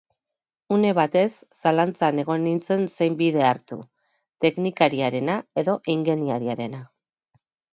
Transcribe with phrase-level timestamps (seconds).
[0.75, 3.79] Une batez zalantzatan egon nintzen zein bide hartu:
[4.47, 6.83] tenikariarena edo ingeniariarena.